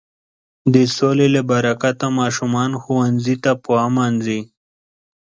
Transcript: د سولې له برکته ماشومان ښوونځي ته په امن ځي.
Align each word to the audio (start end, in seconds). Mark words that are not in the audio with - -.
د 0.73 0.75
سولې 0.95 1.27
له 1.35 1.41
برکته 1.51 2.05
ماشومان 2.19 2.71
ښوونځي 2.81 3.35
ته 3.43 3.51
په 3.63 3.71
امن 3.87 4.11
ځي. 4.25 4.41